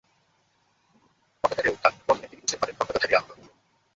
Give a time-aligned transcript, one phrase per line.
[1.43, 3.29] পতাকার এ উত্থান-পতনে তিনি বুঝতে পারেন পতাকাধারী আহত।